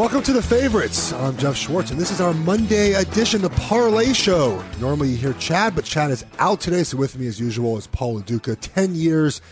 [0.00, 1.12] Welcome to the favorites.
[1.12, 4.64] I'm Geoff Schwartz, and this is our Monday edition, the Parlay Show.
[4.80, 7.86] Normally you hear Chad, but Chad is out today, so with me as usual is
[7.86, 8.56] Paul Lo Duca.
[8.56, 9.42] 10 years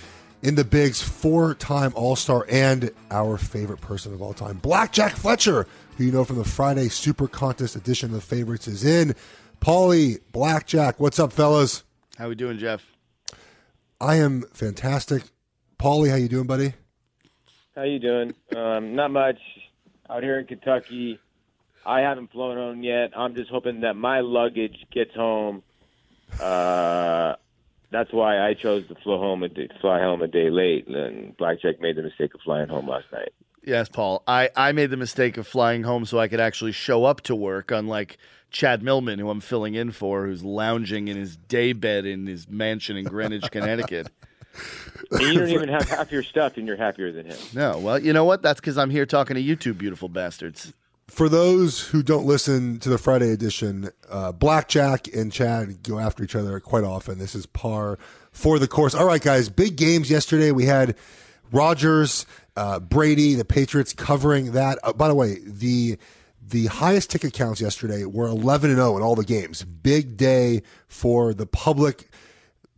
[0.40, 5.16] in the bigs, four time All Star, and our favorite person of all time, Blackjack
[5.16, 5.66] Fletcher,
[5.98, 9.14] who you know from the Friday Super Contest edition of the favorites, is in.
[9.60, 11.84] Paulie, Blackjack, what's up, fellas?
[12.16, 12.86] How we doing, Geoff?
[14.00, 15.24] I am fantastic.
[15.78, 16.72] Paulie, how you doing, buddy?
[17.76, 18.32] How you doing?
[18.56, 19.36] Um, not much
[20.10, 21.18] out here in Kentucky.
[21.84, 23.12] I haven't flown home yet.
[23.16, 25.62] I'm just hoping that my luggage gets home.
[26.40, 27.34] Uh,
[27.90, 30.86] that's why I chose to fly home a day, fly home a day late.
[30.86, 33.32] And Blackjack made the mistake of flying home last night.
[33.64, 34.22] Yes, Paul.
[34.26, 37.34] I, I made the mistake of flying home so I could actually show up to
[37.34, 38.18] work, unlike
[38.50, 42.48] Chad Millman, who I'm filling in for, who's lounging in his day bed in his
[42.48, 44.08] mansion in Greenwich, Connecticut.
[45.10, 47.38] And you don't even have half your stuff, and you're happier than him.
[47.54, 48.42] No, well, you know what?
[48.42, 50.72] That's because I'm here talking to you two beautiful bastards.
[51.08, 56.22] For those who don't listen to the Friday edition, uh, Blackjack and Chad go after
[56.22, 57.18] each other quite often.
[57.18, 57.98] This is par
[58.30, 58.94] for the course.
[58.94, 60.52] All right, guys, big games yesterday.
[60.52, 60.96] We had
[61.50, 64.78] Rodgers, uh, Brady, the Patriots covering that.
[64.82, 65.96] Uh, by the way, the
[66.46, 69.64] the highest ticket counts yesterday were 11 and 0 in all the games.
[69.64, 72.10] Big day for the public.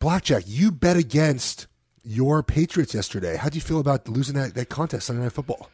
[0.01, 1.67] Blackjack, you bet against
[2.03, 3.37] your Patriots yesterday.
[3.37, 5.69] How do you feel about losing that, that contest Sunday Night Football?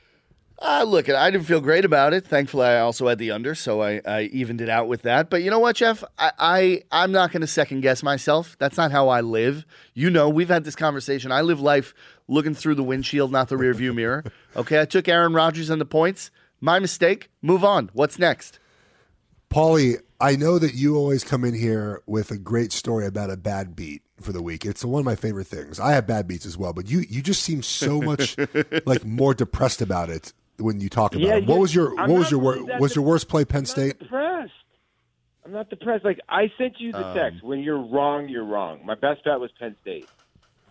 [0.61, 2.27] Uh, look, I didn't feel great about it.
[2.27, 5.31] Thankfully, I also had the under, so I, I evened it out with that.
[5.31, 6.03] But you know what, Geoff?
[6.19, 8.57] I, I I'm not going to second guess myself.
[8.59, 9.65] That's not how I live.
[9.95, 11.31] You know, we've had this conversation.
[11.31, 11.95] I live life
[12.27, 14.25] looking through the windshield, not the rearview mirror.
[14.57, 16.31] Okay, I took Aaron Rodgers and the points.
[16.63, 17.29] My mistake.
[17.43, 17.91] Move on.
[17.93, 18.59] What's next?
[19.51, 23.37] Paulie, I know that you always come in here with a great story about a
[23.37, 24.65] bad beat for the week.
[24.65, 25.79] It's one of my favorite things.
[25.79, 28.37] I have bad beats as well, but you you just seem so much
[28.87, 31.47] like more depressed about it when you talk about Yeah, it.
[31.47, 33.67] What you- was your I'm what was your wor- was your worst play Penn I'm
[33.67, 33.89] State?
[33.89, 34.53] not depressed.
[35.45, 36.05] I'm not depressed.
[36.05, 37.43] Like I sent you the Um, text.
[37.43, 38.81] When you're wrong, you're wrong.
[38.85, 40.09] My best bet was Penn State.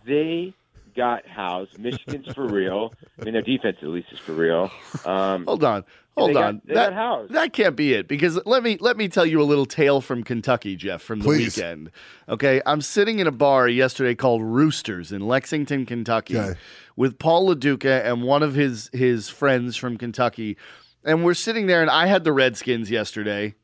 [0.04, 0.52] They
[0.96, 1.68] got House.
[1.78, 2.92] Michigan's for real.
[3.20, 4.70] I mean, their defense at least is for real.
[5.04, 5.84] Um, Hold on.
[6.16, 6.62] Hold they got- on.
[6.64, 7.32] they that, got housed.
[7.34, 10.22] that can't be it because let me let me tell you a little tale from
[10.22, 11.56] Kentucky, Geoff, from the Please.
[11.56, 11.90] weekend.
[12.26, 16.58] Okay, I'm sitting in a bar yesterday called Roosters in Lexington, Kentucky, Okay.
[16.96, 20.56] with Paul Lo Duca and one of his his friends from Kentucky,
[21.04, 23.54] and we're sitting there, and I had the Redskins yesterday,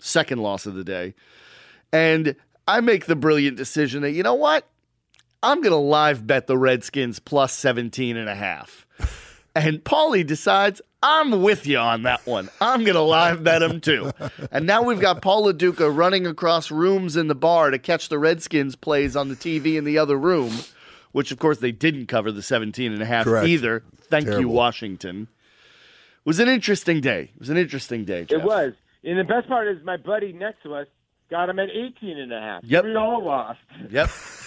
[0.00, 1.14] second loss of the day,
[1.92, 2.34] and
[2.66, 4.66] I make the brilliant decision that you know what,
[5.42, 8.86] I'm gonna live bet the Redskins plus 17 and a half.
[9.54, 12.48] And Paulie decides, I'm with you on that one.
[12.60, 14.12] I'm going to live bet him too.
[14.52, 18.08] And now we've got Paul Lo Duca running across rooms in the bar to catch
[18.08, 20.52] the Redskins plays on the TV in the other room,
[21.12, 23.48] which of course they didn't cover the 17 and a half Correct.
[23.48, 23.82] either.
[24.02, 25.22] Thank you, Washington.
[25.22, 27.30] It was an interesting day.
[27.34, 28.24] It was an interesting day.
[28.24, 28.40] Geoff.
[28.40, 28.72] It was.
[29.04, 30.86] And the best part is my buddy next to us
[31.30, 32.64] got him at 18 and a half.
[32.64, 32.84] Yep.
[32.84, 33.60] We all lost.
[33.90, 34.10] Yep.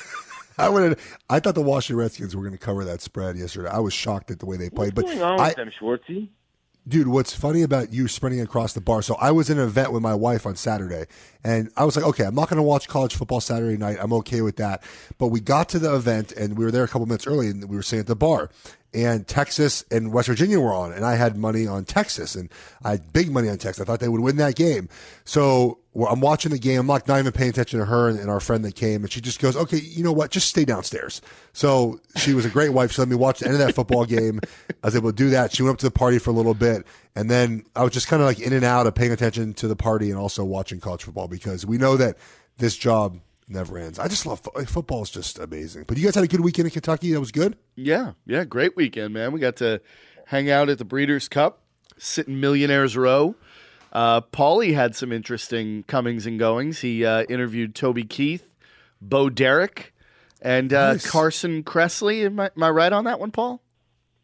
[0.62, 1.00] I would
[1.30, 3.70] I thought the Washington Redskins were going to cover that spread yesterday.
[3.70, 4.96] I was shocked at the way they played.
[4.96, 6.30] What's but going on I, with them, Schwartzy?
[6.88, 9.04] Dude, what's funny about you sprinting across the bar?
[9.04, 11.06] So I was in an event with my wife on Saturday,
[11.44, 13.98] and I was like, okay, I'm not going to watch college football Saturday night.
[14.00, 14.82] I'm okay with that.
[15.20, 17.70] But we got to the event, and we were there a couple minutes early, and
[17.70, 18.50] we were sitting at the bar.
[18.94, 22.50] And Texas and West Virginia were on, and I had money on Texas, and
[22.84, 23.82] I had big money on Texas.
[23.82, 24.90] I thought they would win that game.
[25.24, 26.80] So well, I'm watching the game.
[26.80, 29.12] I'm like not even paying attention to her and, and our friend that came, and
[29.12, 30.32] she just goes, "Okay, you know what?
[30.32, 32.94] Just stay downstairs." So she was a great wife.
[32.94, 34.40] She let me watch the end of that football game.
[34.84, 35.54] I was able to do that.
[35.54, 36.86] She went up to the party for a little bit,
[37.16, 39.68] and then I was just kind of like in and out of paying attention to
[39.68, 42.18] the party and also watching college football because we know that
[42.58, 44.00] this job never ends.
[44.00, 45.04] I just love fo- football.
[45.04, 45.86] is just amazing.
[45.88, 47.12] But you guys had a good weekend in Kentucky.
[47.14, 47.58] That was good.
[47.76, 49.32] Yeah, yeah, great weekend, man.
[49.32, 49.82] We got to
[50.28, 51.60] hang out at the Breeders' Cup,
[51.98, 53.36] sit in Millionaires Row.
[53.92, 56.80] Uh, Paulie had some interesting comings and goings.
[56.80, 58.48] He uh, interviewed Toby Keith,
[59.02, 59.94] Bo Derek,
[60.42, 61.10] and uh, Nice.
[61.10, 62.26] Carson Kressley.
[62.26, 63.62] Am I, am I right on that one, Paul?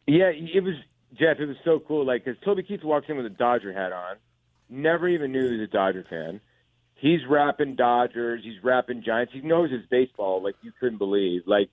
[0.07, 0.75] Yeah, it was
[1.19, 1.38] Geoff.
[1.39, 2.06] It was so cool.
[2.06, 4.15] Like, because Toby Keith walks in with a Dodger hat on.
[4.69, 6.39] Never even knew he was a Dodger fan.
[6.97, 8.41] He's rapping Dodgers.
[8.44, 9.31] He's rapping Giants.
[9.33, 11.44] He knows his baseball like you couldn't believe.
[11.45, 11.69] Like,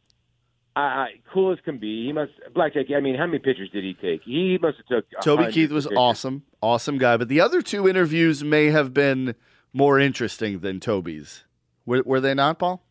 [0.77, 2.07] I, I cool as can be.
[2.07, 2.87] He must blackjack.
[2.95, 4.23] I mean, how many pitchers did he take?
[4.25, 5.23] He must have took.
[5.23, 7.17] Toby Keith was awesome, awesome guy.
[7.17, 9.35] But the other two interviews may have been
[9.73, 11.45] more interesting than Toby's.
[11.87, 12.83] Were, were they not, Paul?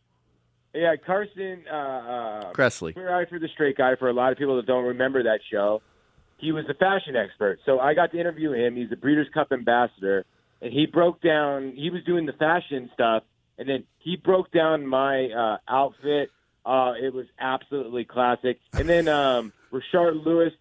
[0.74, 2.94] Yeah, Carson uh, uh, Kressley.
[2.94, 3.94] Queer Eye for the Straight Guy.
[3.96, 5.82] For a lot of people that don't remember that show,
[6.38, 7.60] he was a fashion expert.
[7.64, 8.74] So I got to interview him.
[8.74, 10.24] He's the Breeders' Cup ambassador,
[10.62, 11.72] and he broke down.
[11.76, 13.22] He was doing the fashion stuff,
[13.58, 16.30] and then he broke down my uh, outfit.
[16.66, 18.58] Uh, it was absolutely classic.
[18.72, 20.52] And then um, Rashard Lewis,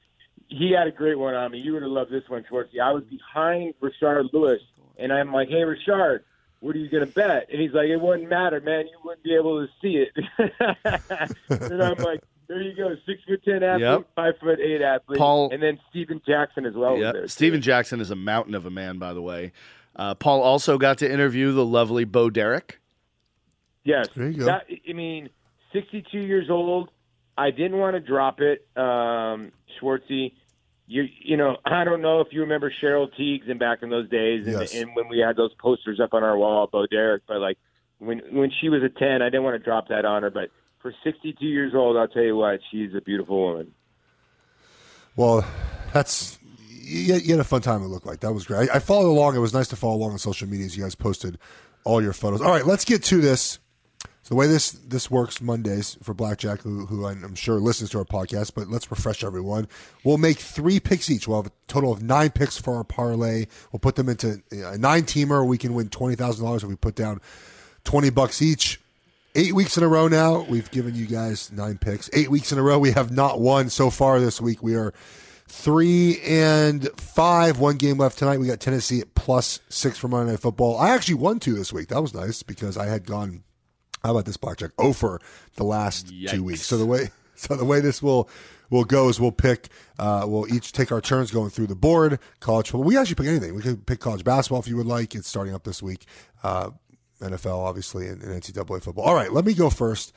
[0.49, 1.59] he had a great one on me.
[1.59, 2.79] You would have loved this one, Schwartzy.
[2.83, 4.61] I was behind Rashard Lewis,
[4.97, 6.19] and I'm like, "Hey, Rashard,
[6.59, 8.87] what are you going to bet?" And he's like, "It wouldn't matter, man.
[8.87, 10.11] You wouldn't be able to see it."
[11.49, 14.07] and I'm like, "There you go, six foot ten athlete, Yep.
[14.15, 17.29] five foot eight athlete, Paul- and then Steven Jackson as well." Yep.
[17.29, 19.53] Steven Jackson is a mountain of a man, by the way.
[19.95, 22.79] Uh, Paul also got to interview the lovely Bo Derek.
[23.83, 24.07] Yes.
[24.15, 24.45] There you go.
[24.45, 25.29] That, I mean,
[25.73, 26.89] 62 years old.
[27.37, 29.51] I didn't want to drop it, um,
[29.81, 30.33] Schwartzy.
[30.85, 34.07] You, you know, I don't know if you remember Cheryl Tiegs and back in those
[34.09, 34.75] days, and, Yes.
[34.75, 37.23] and when we had those posters up on our wall, Bo Derek.
[37.27, 37.57] But like
[37.97, 40.29] when when she was a 10, I didn't want to drop that on her.
[40.29, 43.73] But for 62 years old, I'll tell you what, she's a beautiful woman.
[45.15, 45.45] Well,
[45.93, 46.37] that's
[46.83, 47.81] you, you had a fun time.
[47.81, 48.69] It looked like that was great.
[48.69, 49.35] I, I followed along.
[49.35, 51.37] It was nice to follow along on social media as you guys posted
[51.83, 52.41] all your photos.
[52.41, 53.59] All right, let's get to this.
[54.23, 57.97] So the way this this works Mondays for Blackjack, who, who I'm sure listens to
[57.97, 59.67] our podcast, but let's refresh everyone.
[60.05, 61.27] We'll make three picks each.
[61.27, 63.47] We'll have a total of nine picks for our parlay.
[63.71, 65.45] We'll put them into uh, a nine teamer.
[65.45, 67.19] We can win twenty thousand dollars if we put down
[67.83, 68.79] twenty bucks each.
[69.35, 72.09] Eight weeks in a row now, we've given you guys nine picks.
[72.13, 74.63] Eight weeks in a row, we have not won so far this week.
[74.63, 74.93] We are
[75.47, 77.59] three and five.
[77.59, 78.39] One game left tonight.
[78.39, 80.77] We got Tennessee at plus six for Monday Night Football.
[80.77, 81.89] I actually won two this week.
[81.89, 83.43] That was nice because I had gone.
[84.03, 84.71] How about this blackjack?
[84.77, 85.19] Over
[85.55, 86.29] the last Yikes.
[86.31, 86.61] two weeks.
[86.63, 88.29] So the way so the way this will
[88.69, 89.69] will go is we'll pick.
[89.99, 92.19] Uh, we'll each take our turns going through the board.
[92.39, 92.85] College football.
[92.85, 93.55] We actually pick anything.
[93.55, 95.15] We could pick college basketball if you would like.
[95.15, 96.05] It's starting up this week.
[96.43, 96.71] Uh,
[97.21, 99.05] NFL obviously and, and NCAA football.
[99.05, 100.13] All right, let me go first.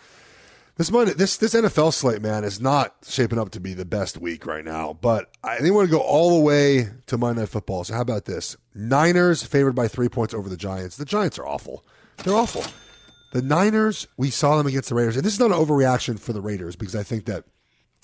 [0.79, 4.19] This Monday, this this NFL slate, man, is not shaping up to be the best
[4.19, 4.93] week right now.
[4.93, 7.85] But I think we want to go all the way to Monday Night Football.
[7.85, 8.59] So how about this?
[8.75, 10.99] Niners favored by three points over the Giants.
[10.99, 11.83] The Giants are awful.
[12.19, 12.63] They're awful.
[13.33, 16.35] The Niners, we saw them against the Raiders, and this is not an overreaction for
[16.35, 17.45] the Raiders because I think that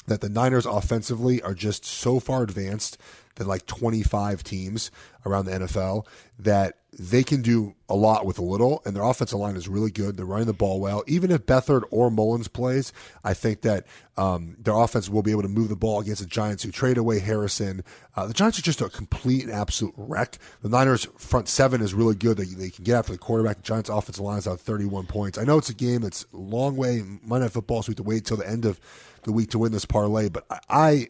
[0.06, 2.96] that the Niners offensively are just so far advanced
[3.36, 4.90] than like 25 teams
[5.26, 6.06] around the NFL
[6.38, 9.90] that they can do a lot with a little, and their offensive line is really
[9.90, 10.16] good.
[10.16, 11.02] They're running the ball well.
[11.06, 12.92] Even if Beathard or Mullens plays,
[13.24, 13.86] I think that
[14.18, 16.98] um, their offense will be able to move the ball against the Giants who trade
[16.98, 17.82] away Harrison.
[18.14, 20.36] Uh, the Giants are just a complete and absolute wreck.
[20.60, 22.36] The Niners' front seven is really good.
[22.36, 23.56] They, they can get after the quarterback.
[23.56, 25.38] The Giants' offensive line is out 31 points.
[25.38, 27.02] I know it's a game that's a long way.
[27.22, 28.78] Monday Night Football, so we have to wait till the end of
[29.22, 31.08] the week to win this parlay, but I,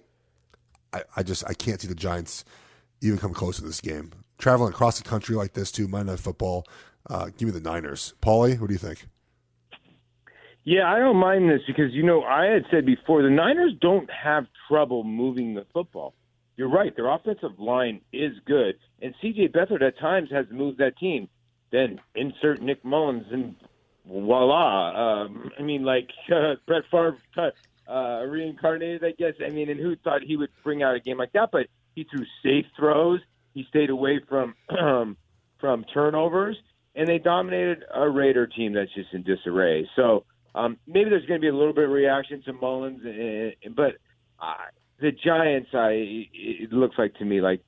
[0.93, 2.45] I, I just I can't see the Giants
[3.01, 4.13] even come close to this game.
[4.43, 6.67] Traveling across the country like this too, Monday Night Football.
[7.09, 8.15] Uh, give me the Niners.
[8.21, 9.07] Paulie, what do you think?
[10.65, 14.11] Yeah, I don't mind this because you know I had said before the Niners don't
[14.11, 16.15] have trouble moving the football.
[16.57, 19.51] You're right; their offensive line is good, and C.J.
[19.51, 21.29] Beathard at times has moved that team.
[21.71, 23.55] Then insert Nick Mullens, and
[24.09, 25.23] voila!
[25.23, 27.17] Um, I mean, like uh, Brett Favre
[27.89, 29.35] uh, reincarnated, I guess.
[29.41, 31.51] I mean, and who thought he would bring out a game like that?
[31.53, 33.21] But he threw safe throws.
[33.55, 35.17] He stayed away from um,
[35.61, 36.57] from turnovers,
[36.95, 39.89] and they dominated a Raider team that's just in disarray.
[39.97, 43.71] So um, maybe there's going to be a little bit of reaction to Mullens, uh,
[43.77, 43.97] but
[44.41, 44.55] uh,
[45.01, 47.63] the Giants, I it looks like to me like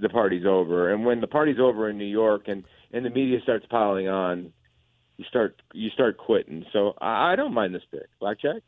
[0.00, 0.92] the party's over.
[0.92, 4.52] And when the party's over in New York and and the media starts piling on,
[5.16, 6.64] you start you start quitting.
[6.72, 8.62] So I, I don't mind this pick, blackjack.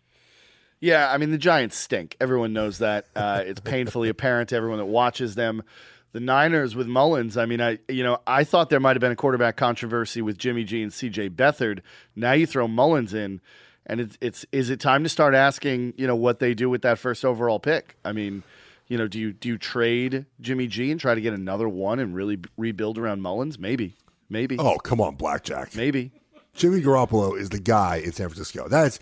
[0.81, 2.17] Yeah, I mean the Giants stink.
[2.21, 3.07] Everyone knows that.
[3.15, 5.63] Uh, it's painfully apparent to everyone that watches them.
[6.13, 7.37] The Niners with Mullens.
[7.37, 10.39] I mean, I you know I thought there might have been a quarterback controversy with
[10.39, 11.31] Jimmy G and C.J.
[11.31, 11.81] Beathard.
[12.17, 13.41] Now you throw Mullens in,
[13.87, 16.83] and it's it's is it time to start asking you know what they do with
[16.83, 17.97] that first overall pick?
[18.05, 18.43] I mean,
[18.89, 22.01] you know, do you do you trade Jimmy G and try to get another one
[22.01, 23.59] and really b- rebuild around Mullens?
[23.59, 23.95] Maybe,
[24.29, 25.77] maybe, Oh, come on, Blackjack.
[25.77, 26.11] maybe.
[26.55, 28.67] Jimmy Garoppolo is the guy in San Francisco.
[28.69, 28.99] That's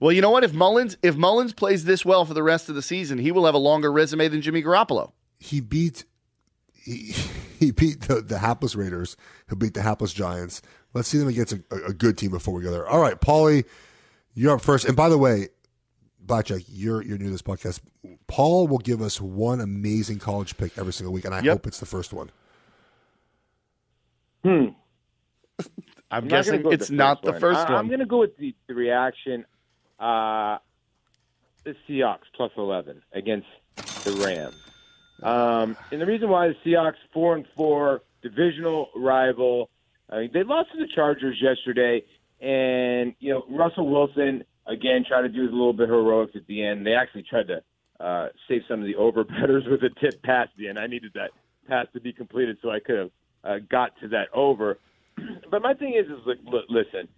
[0.00, 0.42] Well, you know what?
[0.44, 3.44] If Mullens if Mullens plays this well for the rest of the season, he will
[3.44, 5.12] have a longer resume than Jimmy Garoppolo.
[5.38, 6.04] he beat
[6.84, 7.14] he,
[7.58, 9.16] he beat the, the hapless Raiders,
[9.48, 10.62] who beat the hapless Giants.
[10.94, 12.86] Let's see them against a, a good team before we go there.
[12.88, 13.64] All right, Paulie,
[14.34, 14.86] you're up first.
[14.86, 15.48] And by the way,
[16.20, 17.80] Blackjack, you're you're new to this podcast.
[18.26, 21.52] Paul will give us one amazing college pick every single week, and I Yep.
[21.52, 22.30] hope it's the first one.
[24.44, 24.66] Hmm.
[26.12, 27.40] I'm, I'm guessing go it's the not first the one.
[27.40, 27.80] first I, one.
[27.80, 29.44] I'm going to go with the, the reaction.
[29.98, 30.58] Uh,
[31.64, 33.46] the Seahawks plus 11 against
[34.04, 34.54] the Rams.
[35.22, 39.70] Um, and the reason why the Seahawks four and four divisional rival.
[40.08, 42.02] I mean, they lost to the Chargers yesterday,
[42.40, 46.64] and you know Russell Wilson again tried to do a little bit heroics at the
[46.64, 46.86] end.
[46.86, 47.62] They actually tried to
[48.04, 50.78] uh, save some of the over betters with a tip pass at the end.
[50.78, 51.30] I needed that
[51.68, 53.10] pass to be completed so I could have
[53.44, 54.78] uh, got to that over.
[55.50, 57.08] but my thing is, is like, listen,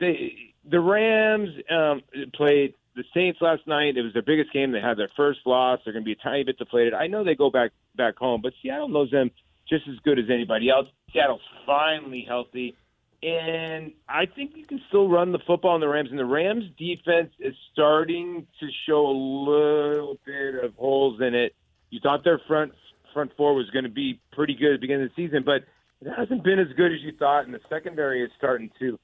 [0.00, 2.02] they the Rams um,
[2.34, 3.96] played the Saints last night.
[3.96, 4.72] It was their biggest game.
[4.72, 5.80] They had their first loss.
[5.84, 6.94] They're going to be a tiny bit deflated.
[6.94, 9.30] I know they go back back home, but Seattle knows them
[9.68, 10.86] just as good as anybody else.
[11.12, 12.74] Seattle's finally healthy,
[13.22, 16.08] and I think you can still run the football in the Rams.
[16.10, 21.54] And the Rams defense is starting to show a little bit of holes in it.
[21.90, 22.72] You thought their front
[23.12, 25.64] front four was going to be pretty good at the beginning of the season, but
[26.00, 28.98] it hasn't been as good as you thought, and the secondary is starting to,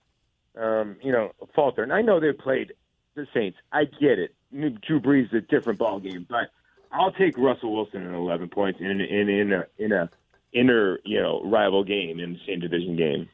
[0.60, 1.82] um, you know, falter.
[1.82, 2.74] And I know they played
[3.14, 3.58] the Saints.
[3.72, 4.34] I get it.
[4.52, 6.50] Drew Brees is a different ball game, but
[6.90, 10.10] I'll take Russell Wilson in 11 points in in in a in a
[10.52, 13.28] inner you know rival game in the same division game.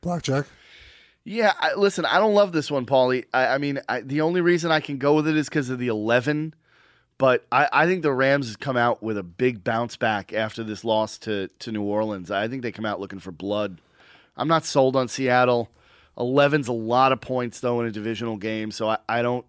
[0.00, 0.46] Blackjack.
[1.28, 3.24] Yeah, I, listen, I don't love this one, Paulie.
[3.34, 5.80] I, I mean, I, the only reason I can go with it is because of
[5.80, 6.54] the 11.
[7.18, 10.62] But I, I think the Rams has come out with a big bounce back after
[10.62, 12.30] this loss to, to New Orleans.
[12.30, 13.80] I think they come out looking for blood.
[14.36, 15.68] I'm not sold on Seattle.
[16.18, 18.70] 11's a lot of points, though, in a divisional game.
[18.70, 19.44] So I, I don't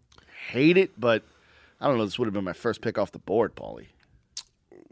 [0.50, 1.24] hate it, but
[1.80, 2.06] I don't know.
[2.06, 3.88] This would have been my first pick off the board, Paulie.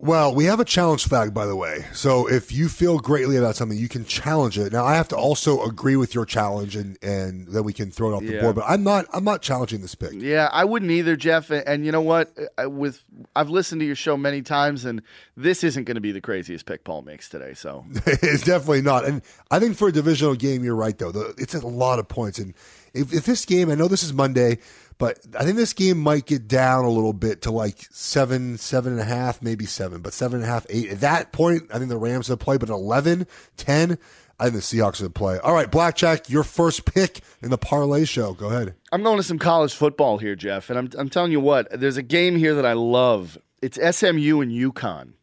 [0.05, 1.83] Well, we have a challenge flag, by the way.
[1.91, 4.71] So if you feel greatly about something, you can challenge it.
[4.71, 8.11] Now, I have to also agree with your challenge, and and then we can throw
[8.11, 8.55] it off the board.
[8.55, 10.11] But I'm not I'm not challenging this pick.
[10.13, 11.49] Yeah, I wouldn't either, Geoff.
[11.49, 12.31] And, and you know what?
[12.55, 13.03] I, with
[13.35, 15.01] I've listened to your show many times, and
[15.35, 17.55] this isn't going to be the craziest pick Paul makes today.
[17.55, 19.05] So it's definitely not.
[19.05, 21.11] And I think for a divisional game, you're right though.
[21.11, 22.37] The, it's a lot of points.
[22.37, 22.53] And
[22.93, 24.59] if, if this game, I know this is Monday,
[24.97, 28.93] but I think this game might get down a little bit to like seven, seven
[28.93, 30.89] and a half, maybe seven, but seven and a half, eight.
[30.89, 32.57] At that point, I think the Rams will play.
[32.57, 33.97] But 11, 10,
[34.39, 35.37] I think the Seahawks will play.
[35.39, 38.33] All right, Blackjack, your first pick in the parlay show.
[38.33, 38.75] Go ahead.
[38.91, 40.69] I'm going to some college football here, Geoff.
[40.69, 43.37] And I'm I'm telling you what, there's a game here that I love.
[43.61, 45.13] It's SMU and UConn.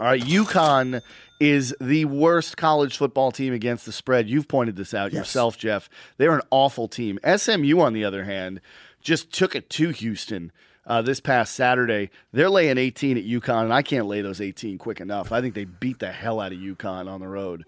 [0.00, 1.02] All right, UConn
[1.38, 4.28] is the worst college football team against the spread.
[4.28, 5.90] You've pointed this out yourself, Geoff.
[6.16, 7.18] They're an awful team.
[7.24, 8.60] SMU, on the other hand,
[9.02, 10.52] just took it to Houston
[10.86, 12.10] uh, this past Saturday.
[12.32, 15.32] They're laying 18 at UConn, and I can't lay those 18 quick enough.
[15.32, 17.64] I think they beat the hell out of UConn on the road.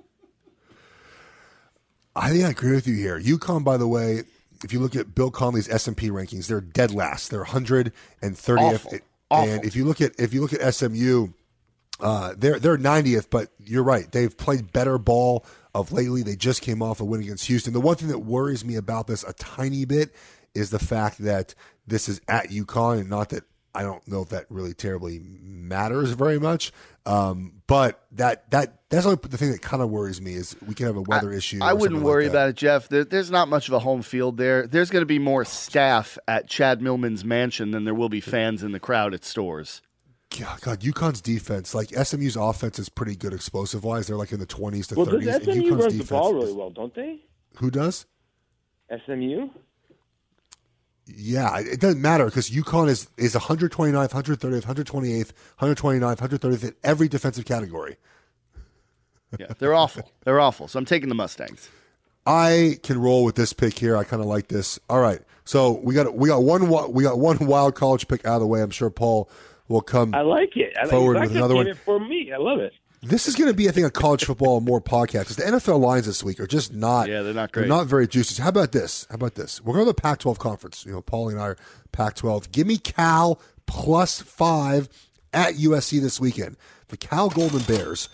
[2.16, 3.20] I think I agree with you here.
[3.20, 4.22] UConn, by the way,
[4.62, 7.30] if you look at Bill Connelly's S and P rankings, they're dead last.
[7.30, 7.92] They're 130th.
[8.58, 8.98] Awful.
[9.30, 9.52] Awful.
[9.52, 11.28] And if you look at if you look at SMU,
[12.00, 13.28] uh, they're they're 90th.
[13.30, 16.22] But you're right; they've played better ball of lately.
[16.22, 17.72] They just came off a win against Houston.
[17.72, 20.14] The one thing that worries me about this a tiny bit
[20.54, 21.54] is the fact that
[21.86, 23.44] this is at UConn, and not that
[23.74, 26.72] I don't know if that really terribly matters very much.
[27.06, 30.74] Um, but that that that's only the thing that kind of worries me is we
[30.74, 31.58] can have a weather issue.
[31.60, 32.88] I wouldn't worry like about it, Geoff.
[32.88, 34.66] There, there's not much of a home field there.
[34.66, 38.62] There's going to be more staff at Chad Millman's mansion than there will be fans
[38.62, 39.82] in the crowd at Storrs.
[40.38, 44.06] God, God, UConn's defense, like SMU's offense, is pretty good explosive wise.
[44.06, 45.44] They're like in the twenties to Well, does thirties.
[45.44, 47.20] SMU runs the ball really well, don't they?
[47.56, 48.06] Who does?
[49.04, 49.48] SMU.
[51.06, 57.08] Yeah, it doesn't matter because UConn is is 129th, 130th, 128th, 129th, 130th in every
[57.08, 57.96] defensive category.
[59.38, 60.10] Yeah, they're awful.
[60.24, 60.68] They're awful.
[60.68, 61.68] So I'm taking the Mustangs.
[62.26, 63.96] I can roll with this pick here.
[63.96, 64.78] I kind of like this.
[64.88, 68.36] All right, so we got we got one we got one wild college pick out
[68.36, 68.62] of the way.
[68.62, 69.28] I'm sure Paul
[69.68, 70.14] will come.
[70.14, 70.74] I like it.
[70.78, 71.20] I like Forward it.
[71.20, 71.66] with Blackjack another one.
[71.66, 72.32] in for me.
[72.32, 72.72] I love it.
[73.06, 75.80] This is going to be, I think, a college football more podcast because the NFL
[75.80, 77.08] lines this week are just not.
[77.08, 77.68] Yeah, they're not They're great.
[77.68, 78.42] not very juicy.
[78.42, 79.06] How about this?
[79.10, 79.60] How about this?
[79.62, 80.84] We're going to the Pac-12 conference.
[80.86, 81.56] You know, Paulie and I are
[81.92, 82.50] Pac-12.
[82.52, 84.88] Give me Cal plus five
[85.32, 86.56] at USC this weekend.
[86.88, 88.08] The Cal Golden Bears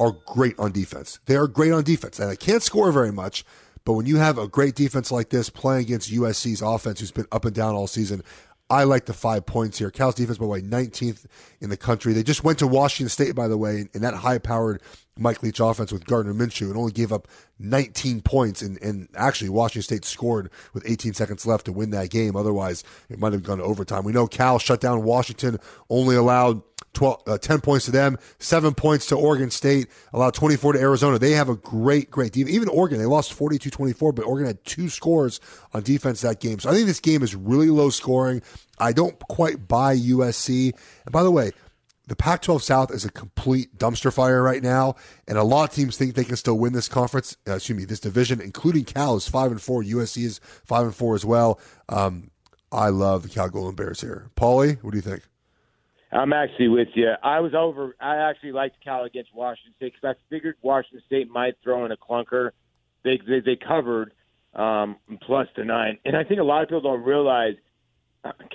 [0.00, 1.20] are great on defense.
[1.26, 3.44] They are great on defense, and they can't score very much.
[3.84, 7.26] But when you have a great defense like this playing against USC's offense, who's been
[7.30, 8.22] up and down all season,
[8.70, 9.90] I like the five points here.
[9.90, 11.26] Cal's defense, by the way, 19th
[11.60, 12.12] in the country.
[12.12, 14.80] They just went to Washington State, by the way, in that high powered
[15.18, 17.28] Mike Leach offense with Gardner Minshew and only gave up
[17.58, 18.62] 19 points.
[18.62, 22.36] And, and actually, Washington State scored with 18 seconds left to win that game.
[22.36, 24.02] Otherwise, it might have gone to overtime.
[24.02, 25.58] We know Cal shut down Washington,
[25.90, 26.62] only allowed
[26.94, 31.18] 12, uh, 10 points to them, seven points to Oregon State, allowed 24 to Arizona.
[31.18, 32.54] They have a great, great defense.
[32.54, 35.40] Even Oregon, they lost 42 24, but Oregon had two scores
[35.72, 36.58] on defense that game.
[36.60, 38.42] So I think this game is really low scoring.
[38.78, 40.72] I don't quite buy USC.
[41.04, 41.52] And by the way,
[42.06, 44.96] the Pac 12 South is a complete dumpster fire right now,
[45.26, 47.84] and a lot of teams think they can still win this conference, uh, excuse me,
[47.86, 49.82] this division, including Cal is 5 and 4.
[49.82, 51.58] USC is 5 and 4 as well.
[51.88, 52.30] Um,
[52.70, 54.30] I love the Cal Golden Bears here.
[54.36, 55.22] Paulie, what do you think?
[56.14, 57.12] I'm actually with you.
[57.22, 57.96] I was over.
[58.00, 61.92] I actually liked Cal against Washington State because I figured Washington State might throw in
[61.92, 62.50] a clunker.
[63.02, 64.12] They they, they covered
[64.54, 67.54] um, plus the nine, and I think a lot of people don't realize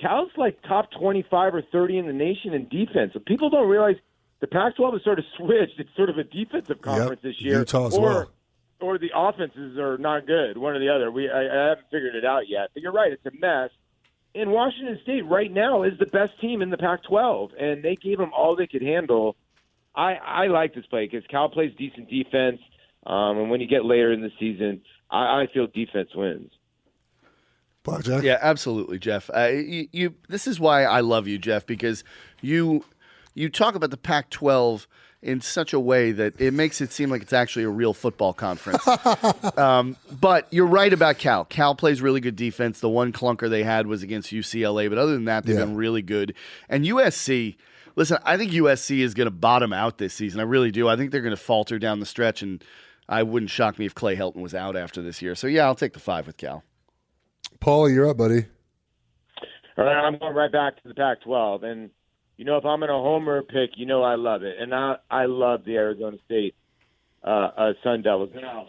[0.00, 3.12] Cal's like top 25 or 30 in the nation in defense.
[3.12, 3.96] So people don't realize
[4.40, 5.78] the Pac-12 has sort of switched.
[5.78, 7.58] It's sort of a defensive conference this year.
[7.58, 8.30] Utah as or, well.
[8.80, 11.10] Or the offenses are not good, one or the other.
[11.10, 12.70] We I, I haven't figured it out yet.
[12.72, 13.12] But you're right.
[13.12, 13.70] It's a mess.
[14.34, 18.18] And Washington State right now is the best team in the Pac-12, and they gave
[18.18, 19.36] them all they could handle.
[19.94, 22.60] I I like this play because Cal plays decent defense,
[23.06, 26.52] um, and when you get later in the season, I, I feel defense wins.
[27.82, 28.22] Blackjack.
[28.22, 29.30] Yeah, absolutely, Geoff.
[29.34, 32.04] Uh, you, you, this is why I love you, Geoff, because
[32.40, 32.84] you
[33.34, 34.86] you talk about the Pac-12
[35.22, 38.32] in such a way that it makes it seem like it's actually a real football
[38.32, 38.82] conference.
[39.58, 41.44] um, but you're right about Cal.
[41.44, 42.80] Cal plays really good defense.
[42.80, 45.64] The one clunker they had was against UCLA, but other than that, they've Yeah.
[45.66, 46.34] been really good.
[46.68, 47.56] And USC.
[47.96, 50.40] Listen, I think USC is going to bottom out this season.
[50.40, 50.88] I really do.
[50.88, 52.64] I think they're going to falter down the stretch, and
[53.08, 55.34] I wouldn't shock me if Clay Helton was out after this year.
[55.34, 56.62] So yeah, I'll take the five with Cal.
[57.58, 58.46] Paul, you're up, buddy.
[59.76, 61.90] All right, I'm going right back to the Pac-12, and
[62.40, 64.96] you know if I'm in a homer pick, you know I love it, and I
[65.10, 66.54] I love the Arizona State
[67.22, 68.30] uh, uh, Sun Devils.
[68.34, 68.66] Now,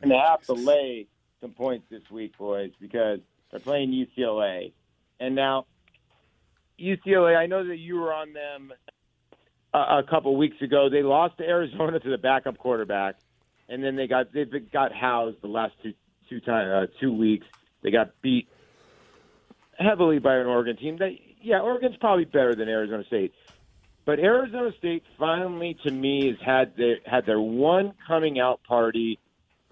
[0.00, 1.06] and they have to lay
[1.42, 3.18] some points this week, boys, because
[3.50, 4.72] they're playing UCLA,
[5.20, 5.66] and now
[6.80, 7.36] UCLA.
[7.36, 8.72] I know that you were on them
[9.74, 10.88] a, a couple weeks ago.
[10.88, 13.16] They lost to Arizona to the backup quarterback,
[13.68, 15.92] and then they got they got housed the last two
[16.30, 17.44] two time uh, two weeks.
[17.82, 18.48] They got beat
[19.78, 20.96] heavily by an Oregon team.
[20.96, 21.10] That
[21.42, 23.32] yeah, Oregon's probably better than Arizona State,
[24.04, 29.18] but Arizona State finally, to me, has had their had their one coming out party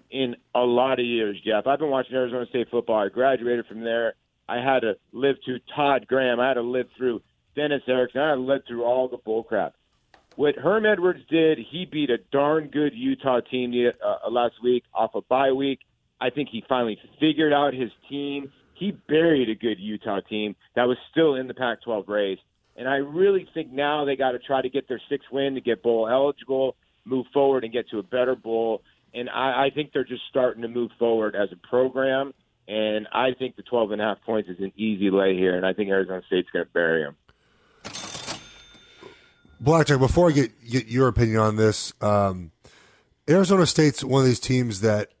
[0.09, 1.39] in a lot of years.
[1.43, 3.05] Geoff, I've been watching Arizona State football.
[3.05, 4.13] I graduated from there.
[4.47, 6.39] I had to live through Todd Graham.
[6.39, 7.21] I had to live through
[7.55, 8.21] Dennis Erickson.
[8.21, 9.71] I had to live through all the bullcrap.
[10.35, 15.11] What Herm Edwards did, he beat a darn good Utah team uh, last week off
[15.15, 15.79] a bye week.
[16.19, 18.51] I think he finally figured out his team.
[18.73, 22.39] He buried a good Utah team that was still in the Pac 12 race.
[22.75, 25.61] And I really think now they got to try to get their sixth win to
[25.61, 26.75] get bowl eligible,
[27.05, 28.81] move forward, and get to a better bowl.
[29.13, 32.33] And I, I think they're just starting to move forward as a program.
[32.67, 35.57] And I think the 12 and a half points is an easy lay here.
[35.57, 37.15] And I think Arizona State's going to bury them.
[39.59, 42.51] Blackjack, before I get, get your opinion on this, um,
[43.29, 45.11] Arizona State's one of these teams that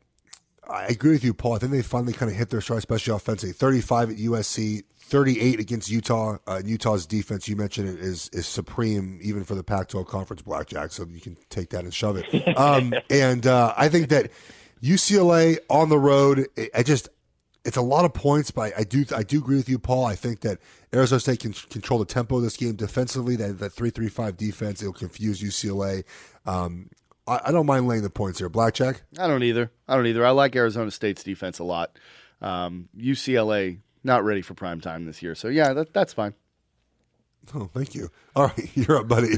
[0.71, 1.55] I agree with you, Paul.
[1.55, 3.53] I think they finally kind of hit their stride, especially offensively.
[3.53, 6.37] 35 at USC, 38 against Utah.
[6.47, 10.41] Uh, Utah's defense, you mentioned it, is is supreme even for the Pac-12 conference.
[10.41, 12.57] Blackjack, so you can take that and shove it.
[12.57, 14.31] Um, and uh, I think that
[14.81, 17.09] UCLA on the road, I- I just
[17.63, 20.05] it's a lot of points, but I, I do I do agree with you, Paul.
[20.05, 20.57] I think that
[20.93, 23.35] Arizona State can control the tempo of this game defensively.
[23.35, 26.03] That that three three five defense it'll confuse UCLA.
[26.45, 26.89] Um,
[27.27, 28.49] I, I don't mind laying the points here.
[28.49, 29.03] Blackjack.
[29.19, 29.71] I don't either.
[29.87, 30.25] I don't either.
[30.25, 31.97] I like Arizona State's defense a lot.
[32.41, 36.33] Um, UCLA not ready for prime time this year, so yeah, that, that's fine.
[37.53, 38.09] Oh, thank you.
[38.35, 39.33] All right, you're up, buddy.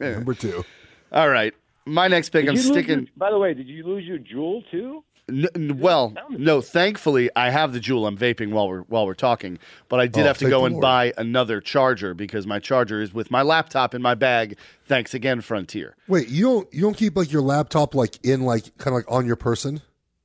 [0.00, 0.64] Number two.
[1.12, 1.52] All right,
[1.86, 2.44] my next pick.
[2.44, 2.98] Did I'm sticking.
[3.00, 5.02] your- by the way, did you lose your Juul too?
[5.28, 6.60] N- n- well, no.
[6.60, 8.08] Thankfully, I have the Juul.
[8.08, 10.74] I'm vaping while we're while we're talking, but I did Oh, have to go and
[10.76, 10.82] Lord.
[10.82, 14.56] buy another charger because my charger is with my laptop in my bag.
[14.86, 15.94] Thanks again, Frontier.
[16.08, 19.10] Wait, you don't you don't keep like your laptop like in like kind of like
[19.12, 19.82] on your person?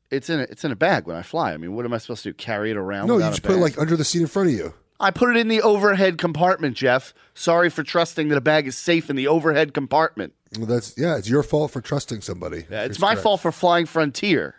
[0.09, 1.53] It's in a, it's in a bag when I fly.
[1.53, 2.33] I mean, what am I supposed to do?
[2.35, 3.07] Carry it around?
[3.07, 4.73] No, you just a put it like under the seat in front of you.
[4.99, 7.13] I put it in the overhead compartment, Geoff.
[7.33, 10.33] Sorry for trusting that a bag is safe in the overhead compartment.
[10.55, 12.65] Well, that's yeah, it's your fault for trusting somebody.
[12.69, 13.23] Yeah, it's my correct.
[13.23, 14.55] fault for flying Frontier.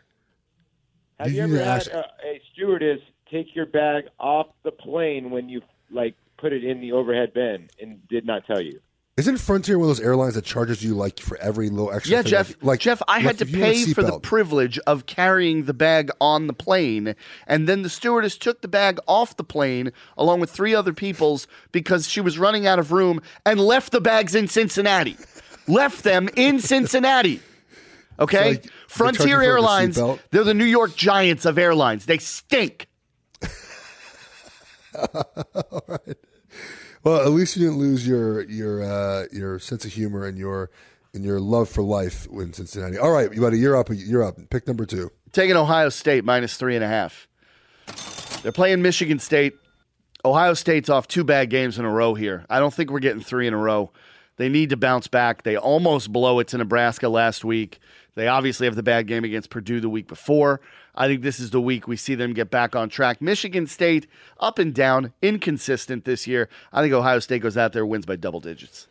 [1.18, 3.00] Have You you, ever to had ask- a, a stewardess
[3.30, 7.68] take your bag off the plane when you like put it in the overhead bin
[7.80, 8.80] and did not tell you?
[9.16, 12.16] Isn't Frontier one of those airlines that charges you like for every little extra?
[12.16, 12.30] Yeah, thing?
[12.30, 12.56] Geoff.
[12.62, 15.72] Like Geoff, I like had to if you pay for the privilege of carrying the
[15.72, 17.14] bag on the plane,
[17.46, 21.46] and then the stewardess took the bag off the plane along with three other people's
[21.70, 25.16] because she was running out of room and left the bags in Cincinnati.
[25.68, 27.40] left them in Cincinnati.
[28.18, 32.06] Okay, like they charge you Frontier the Airlines—they're the New York Giants of airlines.
[32.06, 32.86] They stink.
[35.14, 36.16] All right.
[37.02, 40.70] Well, at least you didn't lose your your uh, your sense of humor and your
[41.12, 42.98] and your love for life in Cincinnati.
[42.98, 43.88] All right, buddy, you're up.
[43.90, 44.36] You're up.
[44.50, 45.10] Pick number two.
[45.32, 47.28] Taking Ohio State minus three and a half.
[48.42, 49.54] They're playing Michigan State.
[50.24, 52.46] Ohio State's off two bad games in a row here.
[52.48, 53.92] I don't think we're getting three in a row.
[54.36, 55.42] They need to bounce back.
[55.42, 57.78] They almost blow it to Nebraska last week.
[58.14, 60.60] They obviously have the bad game against Purdue the week before.
[60.94, 63.20] I think this is the week we see them get back on track.
[63.20, 64.06] Michigan State
[64.38, 66.48] up and down, inconsistent this year.
[66.72, 68.86] I think Ohio State goes out there wins by double digits.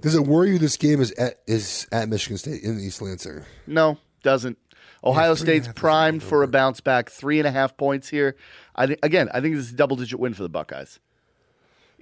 [0.00, 3.42] Does it worry you this game is at is at Michigan State in East Lansing?
[3.66, 4.58] No, doesn't.
[5.02, 7.10] Ohio three and a State's primed for a bounce back.
[7.10, 8.36] Three and a half points here.
[8.76, 9.30] I think again.
[9.32, 10.98] I think this is a double digit win for the Buckeyes.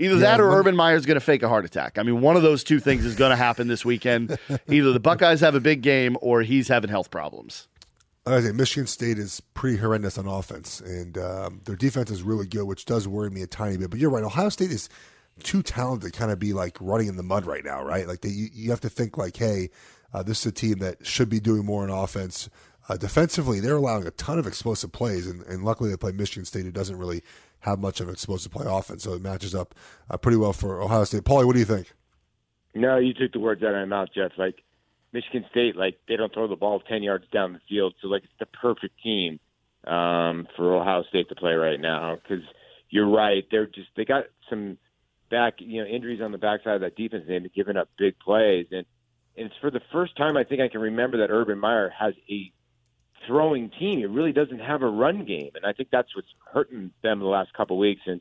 [0.02, 1.96] Either that or Urban Meyer's going to fake a heart attack.
[1.96, 4.36] I mean, one of those two things is going to happen this weekend.
[4.68, 7.68] Either the Buckeyes have a big game or he's having health problems.
[8.26, 12.46] I say Michigan State is pretty horrendous on offense, and um, their defense is really
[12.46, 13.90] good, which does worry me a tiny bit.
[13.90, 14.88] But you're right, Ohio State is
[15.42, 18.06] too talented to kind of be like running in the mud right now, right?
[18.06, 19.70] Like they, you, you have to think like, hey,
[20.12, 22.48] uh, this is a team that should be doing more on offense.
[22.88, 26.44] Uh, defensively, they're allowing a ton of explosive plays, and, and luckily they play Michigan
[26.44, 27.22] State, who doesn't really
[27.62, 29.74] have much of an explosive play offense, so it matches up
[30.10, 31.22] uh, pretty well for Ohio State.
[31.22, 31.92] Paulie, what do you think?
[32.74, 34.32] No, you took the words out of my mouth, Geoff.
[34.38, 34.62] Like
[35.12, 38.24] Michigan State, like they don't throw the ball ten yards down the field, so like
[38.24, 39.38] it's the perfect team
[39.86, 42.16] um, for Ohio State to play right now.
[42.16, 42.44] Because
[42.90, 44.78] you're right, they're just they got some
[45.30, 47.24] back, you know, injuries on the backside of that defense.
[47.28, 48.86] They've been giving up big plays, and
[49.36, 52.14] and it's for the first time I think I can remember that Urban Meyer has
[52.30, 52.52] a
[53.26, 54.00] throwing team.
[54.00, 57.26] It really doesn't have a run game, and I think that's what's hurting them the
[57.26, 58.02] last couple of weeks.
[58.06, 58.20] And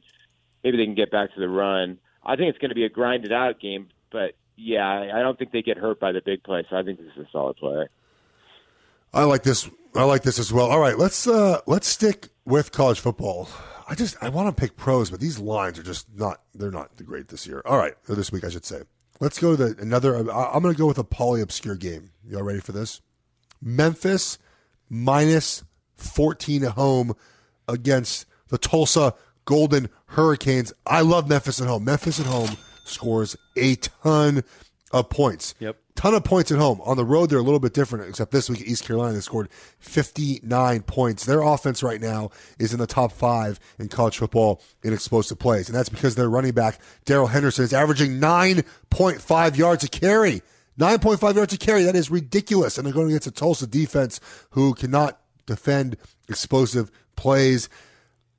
[0.63, 1.97] maybe they can get back to the run.
[2.23, 5.51] I think it's going to be a grinded out game, but yeah, I don't think
[5.51, 6.65] they get hurt by the big play.
[6.69, 7.87] So I think this is a solid play.
[9.13, 9.69] I like this.
[9.95, 10.69] I like this as well.
[10.69, 13.49] All right, let's uh let's stick with college football.
[13.87, 16.91] I just I want to pick pros, but these lines are just not they're not
[17.03, 17.61] great this year.
[17.65, 18.81] All right, or this week I should say.
[19.19, 20.15] Let's go to the, another.
[20.15, 22.11] I'm going to go with a poly obscure game.
[22.27, 23.01] Y'all ready for this?
[23.61, 24.39] Memphis
[24.91, 25.63] minus
[25.95, 27.15] 14 at home
[27.67, 30.73] against the Tulsa Golden Hurricanes.
[30.85, 31.85] I love Memphis at home.
[31.85, 34.43] Memphis at home scores a ton
[34.91, 35.55] of points.
[35.59, 35.77] Yep.
[35.95, 36.81] Ton of points at home.
[36.83, 39.19] On the road, they're a little bit different, except this week at East Carolina, they
[39.21, 39.49] scored
[39.79, 41.25] 59 points.
[41.25, 45.69] Their offense right now is in the top five in college football in explosive plays.
[45.69, 50.41] And that's because their running back, Darrell Henderson, is averaging 9.5 yards a carry.
[50.79, 51.83] 9.5 yards to carry.
[51.83, 52.77] That is ridiculous.
[52.77, 54.19] And they're going against a Tulsa defense
[54.51, 55.97] who cannot defend
[56.29, 57.69] explosive plays.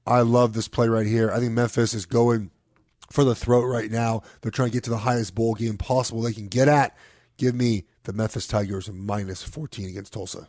[0.06, 1.30] I love this play right here.
[1.30, 2.50] I think Memphis is going
[3.10, 4.22] for the throat right now.
[4.40, 6.96] They're trying to get to the highest bowl game possible they can get at.
[7.36, 10.48] Give me the Memphis Tigers minus 14 against Tulsa.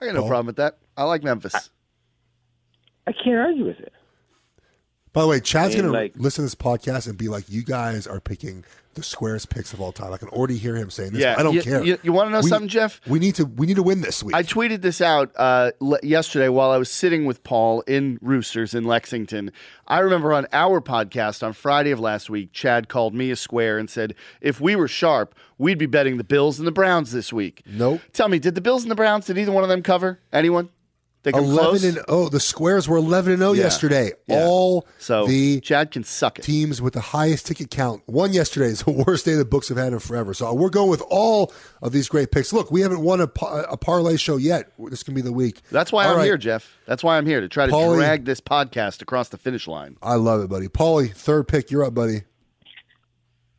[0.00, 0.28] I got no Paul?
[0.28, 0.78] problem with that.
[0.96, 1.70] I like Memphis.
[3.06, 3.92] I can't argue with it.
[5.14, 7.28] By the way, Chad's I mean, going like- to listen to this podcast and be
[7.28, 10.12] like, you guys are picking the squarest picks of all time.
[10.12, 11.20] I can already hear him saying this.
[11.20, 11.82] Yeah, I don't you- care.
[11.82, 13.00] you- you wanna know We- something, Geoff?
[13.08, 14.36] We need to we need to win this week.
[14.36, 18.72] I tweeted this out uh, le- yesterday while I was sitting with Paul in Roosters
[18.74, 19.50] in Lexington.
[19.88, 23.78] I remember on our podcast on Friday of last week, Chad called me a square
[23.78, 27.32] and said, if we were sharp, we'd be betting the Bills and the Browns this
[27.32, 27.62] week.
[27.66, 28.00] Nope.
[28.12, 30.20] Tell me, did the Bills and the Browns, did either one of them cover?
[30.32, 30.68] Anyone?
[31.24, 31.84] They come 11 close?
[31.84, 32.28] and 0.
[32.28, 33.62] The squares were 11 and 0 Yeah.
[33.64, 34.12] yesterday.
[34.26, 34.44] Yeah.
[34.44, 36.42] All so the Chad can suck it.
[36.42, 38.02] teams with the highest ticket count.
[38.06, 40.34] won yesterday is the worst day the books have had in forever.
[40.34, 42.52] So we're going with all of these great picks.
[42.52, 44.70] Look, we haven't won a, pa- a parlay show yet.
[44.78, 45.60] This can be the week.
[45.70, 46.24] That's why All I'm right.
[46.24, 46.76] here, Geoff.
[46.86, 49.96] That's why I'm here to try to Paulie- drag this podcast across the finish line.
[50.02, 50.68] I love it, buddy.
[50.68, 51.70] Paulie, third pick.
[51.70, 52.22] You're up, buddy.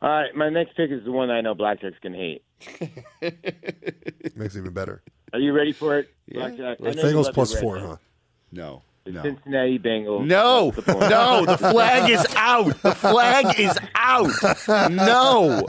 [0.02, 2.44] All right, my next pick is the one I know Blackjack's can hate.
[3.20, 5.02] Makes it even better.
[5.32, 6.78] Are you ready for it, Blackjack?
[6.80, 7.98] Uh, I know you Bengals love plus your four, Redskins.
[7.98, 8.04] huh?
[8.52, 8.82] No.
[9.04, 9.22] The No.
[9.22, 10.26] Cincinnati Bengals.
[10.26, 11.10] No, What's the point?
[11.10, 12.82] no, the flag is out.
[12.82, 14.30] The flag is out.
[14.90, 15.64] No.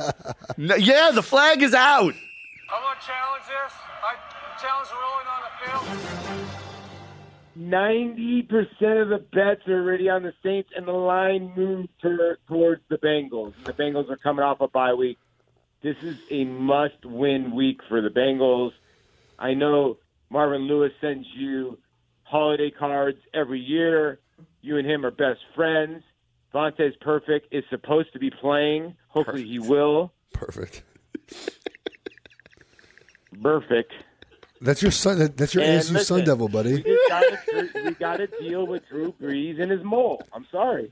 [0.58, 0.76] no.
[0.76, 2.14] Yeah, the flag is out.
[2.70, 3.74] I want to challenge this.
[4.04, 4.16] I
[4.60, 5.52] challenge the ruling on the
[6.42, 6.48] field.
[7.56, 12.36] Ninety percent of the bets are already on the Saints, and the line moved to,
[12.48, 13.54] towards the Bengals.
[13.66, 15.18] The Bengals are coming off a bye week.
[15.88, 18.72] This is a must-win week for the Bengals.
[19.40, 21.78] I know Marvin Lewis sends you
[22.24, 24.20] holiday cards every year.
[24.62, 26.04] You and him are best friends.
[26.54, 28.98] Vontaze Burfict is supposed to be playing.
[29.08, 30.12] Hopefully, he will.
[30.34, 30.84] Perfect.
[33.42, 33.94] Perfect.
[34.60, 35.32] That's your son.
[35.38, 36.84] That's your And ASU listen, Sun Devil, buddy.
[36.84, 40.22] We gotta, we got to deal with Drew Brees and his mole.
[40.34, 40.92] I'm sorry.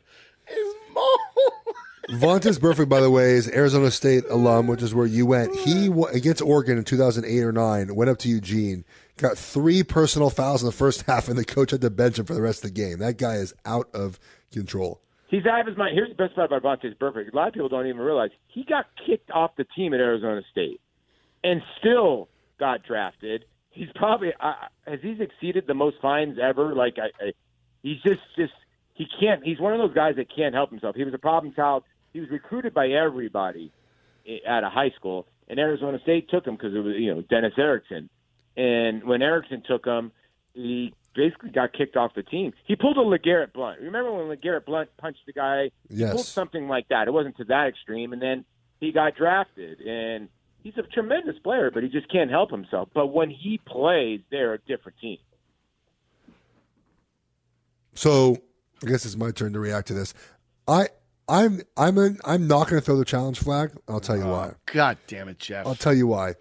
[2.10, 5.56] Vontaze Burfict, by the way, is Arizona State alum, which is where you went.
[5.56, 8.86] He against Oregon in 2008 or nine went up to Eugene,
[9.18, 12.26] got three personal fouls in the first half, and the coach had to bench him
[12.26, 13.00] for the rest of the game.
[13.00, 14.20] That guy is out of
[14.52, 15.02] control.
[15.28, 15.96] He's out of his mind.
[15.96, 17.34] Here's the best part about Vontaze Burfict.
[17.34, 20.42] A lot of people don't even realize he got kicked off the team at Arizona
[20.52, 20.80] State
[21.44, 23.46] and still got drafted.
[23.72, 24.54] He's probably uh,
[24.86, 26.76] has he's exceeded the most fines ever.
[26.76, 27.32] Like I, I,
[27.82, 28.54] he's just just
[28.94, 29.44] he can't.
[29.44, 30.96] He's one of those guys that can't help himself.
[30.96, 31.84] He was a problem child.
[32.16, 33.74] He was recruited by everybody
[34.48, 37.52] at a high school, and Arizona State took him because it was you know Dennis
[37.58, 38.10] Erickson.
[38.56, 40.14] And when Erickson took him,
[40.54, 42.54] he basically got kicked off the team.
[42.64, 43.82] He pulled a LeGarrette Blunt.
[43.82, 45.72] Remember when LeGarrette Blunt punched the guy?
[45.90, 46.14] He Yes.
[46.14, 47.10] pulled something like that.
[47.10, 48.46] It wasn't to that extreme, and then
[48.80, 49.82] he got drafted.
[49.82, 50.30] And
[50.64, 52.88] he's a tremendous player, but he just can't help himself.
[52.94, 55.18] But when he plays, they're a different team.
[57.94, 58.38] So
[58.82, 60.14] I guess it's my turn to react to this.
[60.66, 60.88] I
[61.28, 63.72] I'm I'm I'm not going to throw the challenge flag.
[63.88, 64.54] I'll tell you oh, why.
[64.68, 65.66] God damn it, Geoff.
[65.66, 66.36] I'll tell you why.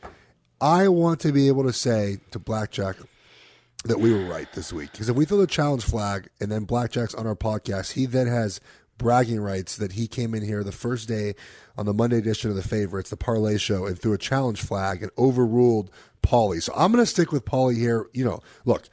[0.61, 2.97] I want to be able to say to Blackjack
[3.85, 4.93] that we were right this week.
[4.93, 8.27] Because if we throw the challenge flag and then Blackjack's on our podcast, he then
[8.27, 8.61] has
[8.97, 11.35] bragging rights that he came in here the first day
[11.77, 15.03] on the Monday edition of the favorites, the parlay show, and threw a challenge flag
[15.03, 15.91] and overruled
[16.23, 16.63] Paulie.
[16.63, 18.07] So I'm going to stick with Paulie here.
[18.13, 18.89] You know, look,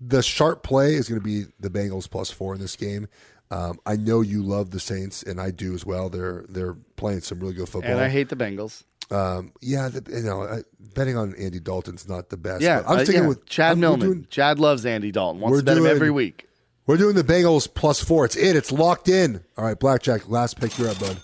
[0.00, 3.08] the sharp play is going to be the Bengals plus four in this game.
[3.50, 6.08] Um, I know you love the Saints, and I do as well.
[6.08, 7.90] They're they're playing some really good football.
[7.90, 8.84] And I hate the Bengals.
[9.10, 10.60] Um, yeah, the, you know, uh,
[10.94, 12.62] betting on Andy Dalton's not the best.
[12.62, 13.28] Yeah, but I'm uh, sticking yeah.
[13.28, 14.00] with Chad I'm- Millman.
[14.06, 15.40] doing- Chad loves Andy Dalton.
[15.40, 16.46] Wants We're to bet him doing- every week.
[16.86, 18.24] We're doing the Bengals plus four.
[18.24, 18.54] It's it.
[18.56, 19.42] It's locked in.
[19.56, 20.28] All right, Blackjack.
[20.28, 20.76] Last pick.
[20.78, 21.20] You're up, bud.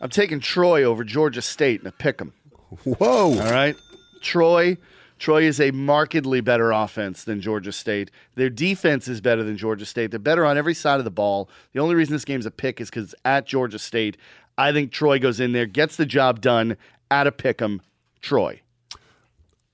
[0.00, 2.32] I'm taking Troy over Georgia State in a pick 'em.
[2.84, 3.32] Whoa.
[3.40, 3.76] All right.
[4.20, 4.76] Troy.
[5.18, 8.10] Troy is a markedly better offense than Georgia State.
[8.34, 10.10] Their defense is better than Georgia State.
[10.10, 11.48] They're better on every side of the ball.
[11.72, 14.16] The only reason this game's a pick is because it's at Georgia State.
[14.58, 16.76] I think Troy goes in there, gets the job done
[17.10, 17.80] at a pick 'em.
[18.20, 18.60] Troy.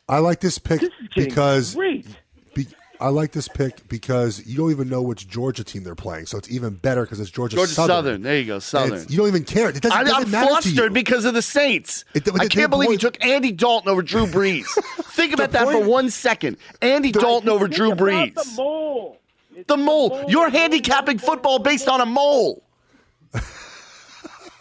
[0.08, 2.06] I like this pick This because great.
[3.02, 6.26] Be, I like this pick because you don't even know which Georgia team they're playing,
[6.26, 7.88] so it's even better because it's Georgia, Georgia Southern.
[7.96, 8.22] Southern.
[8.22, 8.58] There you go.
[8.58, 8.92] Southern.
[8.94, 9.68] it's- You don't even care.
[9.70, 10.74] It doesn't, I, doesn't I'm matter to you.
[10.74, 12.04] flustered because of the Saints.
[12.14, 14.66] It- but I can't believe he point- took Andy Dalton over Drew Brees.
[15.14, 16.56] Think about that for point- one second.
[16.80, 18.34] Andy Dalton over Think Drew about Brees.
[18.34, 19.18] The mole.
[19.54, 20.24] It's The mole.
[20.28, 22.62] You're handicapping football based on a mole.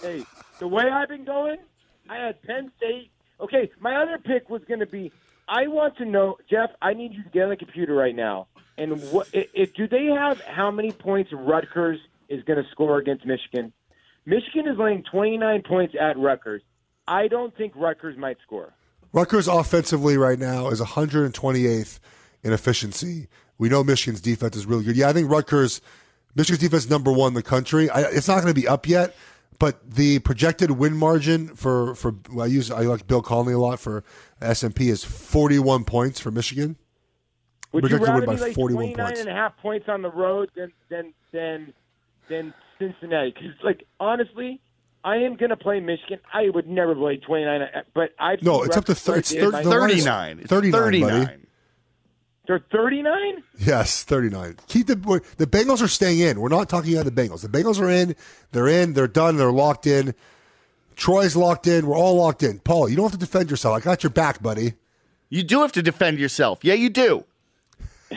[0.01, 0.25] Hey,
[0.59, 1.57] the way I've been going,
[2.09, 3.11] I had Penn State.
[3.39, 5.11] Okay, my other pick was going to be.
[5.47, 6.71] I want to know, Geoff.
[6.81, 8.47] I need you to get on the computer right now.
[8.77, 9.27] And what?
[9.33, 11.99] If, if do they have how many points Rutgers
[12.29, 13.73] is going to score against Michigan?
[14.25, 16.61] Michigan is laying 29 points at Rutgers.
[17.07, 18.73] I don't think Rutgers might score.
[19.13, 21.99] Rutgers offensively right now is 128th
[22.43, 23.27] in efficiency.
[23.57, 24.95] We know Michigan's defense is really good.
[24.95, 25.81] Yeah, I think Rutgers,
[26.35, 27.89] Michigan's defense is number one in the country.
[27.89, 29.15] I, it's not going to be up yet,
[29.61, 33.59] but the projected win margin for for well, I use I like Bill Connelly a
[33.59, 34.03] lot for
[34.41, 36.77] S and P is 41 points for Michigan.
[37.71, 39.19] Would you Projected win by be like 41 points.
[39.19, 41.73] and a half points on the road than than than
[42.27, 43.35] than Cincinnati?
[43.35, 44.59] Because like honestly,
[45.03, 46.19] I am going to play Michigan.
[46.33, 47.61] I would never play 29,
[47.93, 50.39] but I No, it's up to thir- it's thir- the 39.
[50.39, 51.47] It's 39, 39.
[52.59, 52.69] Buddy.
[52.71, 53.43] They're 39.
[53.59, 54.57] Yes, 39.
[54.67, 56.39] Keep the the Bengals are staying in.
[56.39, 57.41] We're not talking about the Bengals.
[57.41, 58.15] The Bengals are in.
[58.51, 58.93] They're in.
[58.93, 59.37] They're done.
[59.37, 60.13] They're locked in.
[60.95, 61.87] Troy's locked in.
[61.87, 62.59] We're all locked in.
[62.59, 63.75] Paul, you don't have to defend yourself.
[63.75, 64.73] I got your back, buddy.
[65.29, 66.59] You do have to defend yourself.
[66.63, 67.25] Yeah, you do.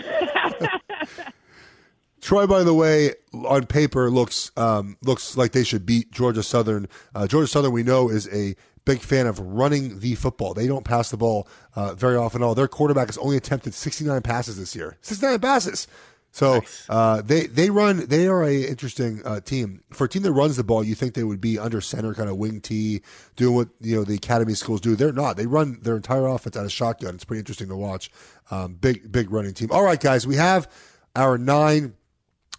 [2.21, 6.89] Troy, by the way, on paper looks um, looks like they should beat Georgia Southern.
[7.15, 10.55] Uh, Georgia Southern, we know, is a big fan of running the football.
[10.55, 12.43] They don't pass the ball uh, very often.
[12.43, 14.97] at All their quarterback has only attempted 69 passes this year.
[15.01, 15.87] 69 passes.
[16.35, 18.07] So uh, they they run.
[18.09, 20.83] They are a interesting uh, team for a team that runs the ball.
[20.83, 23.03] You think they would be under center, kind of wing T,
[23.37, 24.97] doing what you know the academy schools do.
[24.97, 25.37] They're not.
[25.37, 27.15] They run their entire offense out of shotgun.
[27.15, 28.11] It's pretty interesting to watch.
[28.51, 29.69] Um, big big running team.
[29.71, 30.69] All right, guys, we have
[31.15, 31.95] our nine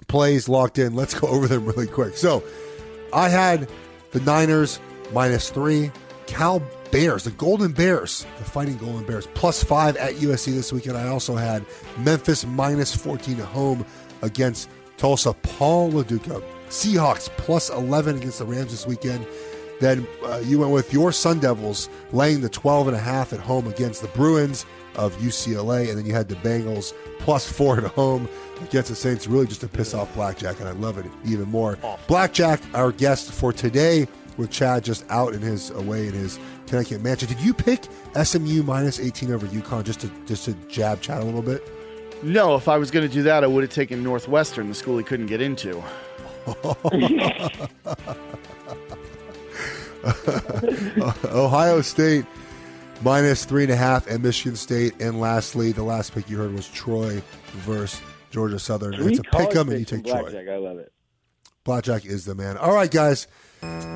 [0.08, 0.96] plays locked in.
[0.96, 2.16] Let's go over them really quick.
[2.16, 2.44] So
[3.12, 3.70] I had
[4.12, 4.80] the Niners
[5.14, 5.92] minus three,
[6.28, 6.62] Cal
[6.92, 10.98] Bears, the Golden Bears, the Fighting Golden Bears, plus five at USC this weekend.
[10.98, 11.66] I also had
[12.00, 13.86] Memphis minus 14 at home
[14.22, 15.34] against Tulsa.
[15.34, 19.26] Paul Lo Duca, Seahawks plus 11 against the Rams this weekend.
[19.80, 23.40] Then uh, you went with your Sun Devils laying the 12 and a half at
[23.40, 25.90] home against the Bruins of UCLA.
[25.90, 28.30] And then you had the Bengals plus four at home
[28.64, 30.60] against the Saints, really just to piss off Blackjack.
[30.60, 31.78] And I love it even more.
[32.08, 37.02] Blackjack, our guest for today, with Chad just out in his away in his Connecticut
[37.02, 37.30] mansion.
[37.30, 37.86] Did you pick
[38.22, 41.64] SMU minus 18 over UConn just to just to jab Chad a little bit?
[42.24, 44.98] No, if I was going to do that, I would have taken Northwestern, the school
[44.98, 45.84] he couldn't get into.
[51.26, 52.26] Ohio State
[53.02, 54.94] minus three and a half, and Michigan State.
[55.00, 57.22] And lastly, the last pick you heard was Troy
[57.54, 58.96] versus Georgia Southern.
[58.96, 60.54] Three it's a pick 'em, and you picks from take Troy.
[60.54, 60.92] I love it.
[61.64, 62.58] Blackjack is the man.
[62.58, 63.28] All right, guys.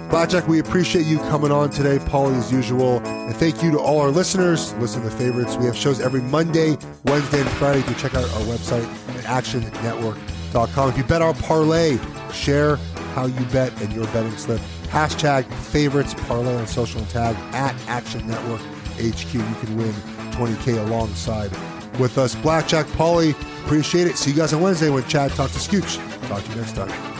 [0.09, 2.99] Blackjack, we appreciate you coming on today, Paulie, as usual.
[3.05, 4.73] And thank you to all our listeners.
[4.75, 5.55] Listen to favorites.
[5.55, 7.79] We have shows every Monday, Wednesday, and Friday.
[7.79, 8.85] You can check out our website
[9.17, 10.89] at actionnetwork.com.
[10.89, 11.99] If you bet our parlay,
[12.33, 12.77] share
[13.13, 14.59] how you bet and your betting slip.
[14.87, 18.61] Hashtag favorites parlay on social and tag at Action Network
[18.95, 19.33] HQ.
[19.35, 19.93] You can win
[20.31, 21.51] 20K alongside
[21.99, 22.33] with us.
[22.33, 24.17] Blackjack, Paulie, appreciate it.
[24.17, 25.97] See you guys on Wednesday when Chad talks to Scooch.
[26.27, 27.18] Talk to you next time.